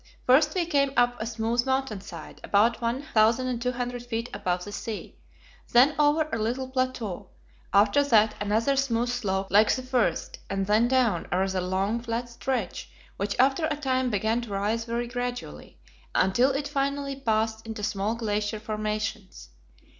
[0.25, 5.15] First we came up a smooth mountain side, about 1,200 feet above the sea,
[5.73, 7.29] then over a little plateau;
[7.71, 12.29] after that another smooth slope like the first, and then down a rather long, flat
[12.29, 15.77] stretch, which after a time began to rise very gradually,
[16.15, 19.49] until it finally passed into small glacier formations.